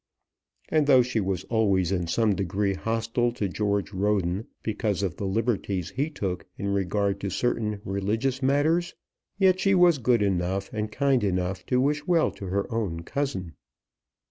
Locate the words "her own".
12.47-13.03